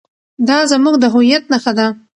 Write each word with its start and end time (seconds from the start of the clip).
دا 0.47 0.57
زموږ 0.71 0.95
د 0.99 1.05
هویت 1.13 1.43
نښه 1.51 1.71
ده. 1.77 1.87